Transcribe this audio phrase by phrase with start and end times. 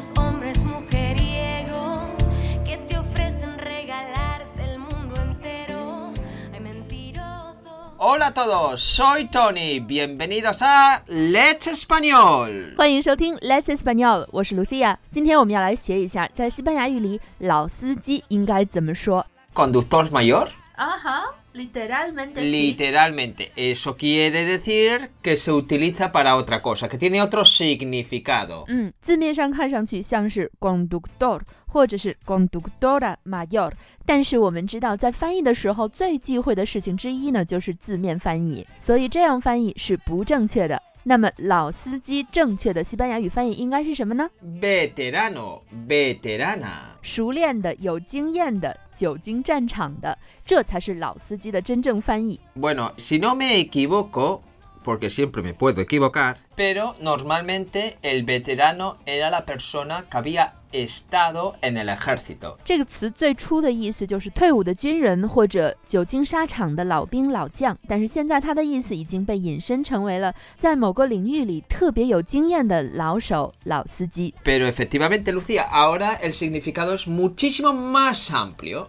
[0.00, 2.16] esos hombres mujeriegos
[2.64, 6.10] que te ofrecen regalarte el mundo entero.
[6.54, 7.92] Ay, mentiroso.
[7.98, 9.78] Hola a todos, soy Tony.
[9.80, 12.74] Bienvenidos a Let's Español.
[12.78, 14.54] 欢迎收听 Let's Español，我是
[19.54, 20.48] conductor mayor.
[20.78, 21.29] Ajá.
[21.60, 22.40] Literalmente.
[22.40, 23.44] Literalmente.
[23.54, 23.70] Sí.
[23.72, 28.64] Eso quiere decir que se utiliza para otra cosa, que tiene otro significado.
[28.66, 33.70] Mm, 字面上看上去像是 conductor 或者是 conductora mayor，
[34.06, 40.80] 但是我们知道，在翻译的时候最忌讳的事情之一呢，就是字面翻译，所以这样翻译是不正确的。
[41.02, 44.28] 那么老司机正确的西班牙语翻译应该是什么呢
[44.60, 46.68] ？veterano veterana，
[47.00, 52.38] 熟练的、有经验的、久经战场的，这才是老司机的真正翻译。
[52.58, 54.40] Bueno, si no me equivoco,
[54.84, 61.56] porque siempre me puedo equivocar, pero normalmente el veterano era la persona que había estado
[61.62, 62.56] en el ejército
[74.44, 78.88] Pero efectivamente, Lucía, ahora el significado es muchísimo más amplio.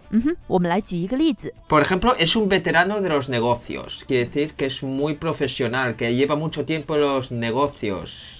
[1.68, 6.14] Por ejemplo, es un veterano de los negocios, quiere decir que es muy profesional, que
[6.14, 8.38] lleva mucho tiempo en los negocios.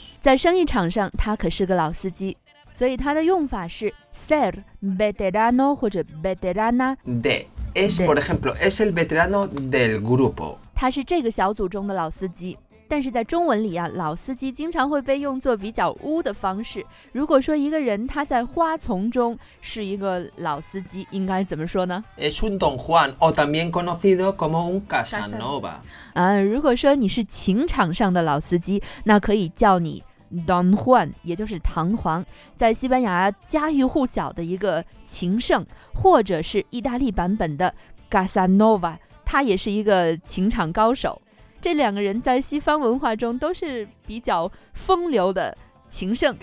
[2.73, 6.97] 所以它的用法是 ser veterano 或者 veterana。
[7.23, 10.56] 对，es por ejemplo es el veterano del grupo。
[10.75, 12.59] 他是这个小组中的老司机。
[12.89, 16.84] 但是在中文里啊，老司机经常会被用作比较污的方式。
[17.12, 25.77] 如果说一个人他在花丛中是一个老司机，应该怎么说呢？Es un don Juan o también conocido como un Casanova。
[26.12, 30.05] 啊，如果说你是情场上的老司机，那可以叫你。
[30.47, 32.25] Don Juan，也就是唐璜，
[32.57, 37.73] 在西班牙家喻户晓的一个情圣，或者是意大利版本的
[38.09, 41.21] g a s a n o v a 他也是一个情场高手。
[41.61, 45.57] 这两个人在西方文化中都是比较风流的
[45.91, 46.35] 情圣。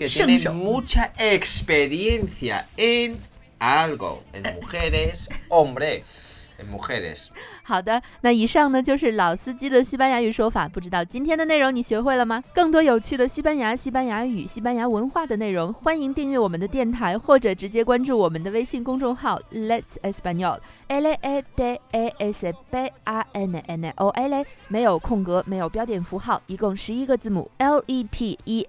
[7.62, 12.42] 好的，那以上呢就是老司机的西班牙语说法，不知道今天的内容你学会了吗？
[12.54, 19.38] 更多有趣的西班牙、西班牙语、西班牙文化的内容，欢迎订阅我们的电台或者直接关注我们的微信公众号。
[19.52, 27.48] Let español l e e d e s p a n n o l 没有空格，没有标点符号，一共十一个字母。
[27.58, 27.84] Let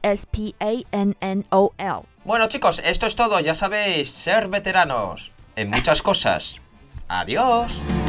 [0.01, 2.03] español。
[2.23, 3.39] Bueno, chicos, esto es todo.
[3.41, 6.59] Ya sabéis ser veteranos en muchas cosas.
[7.11, 8.00] Adiós.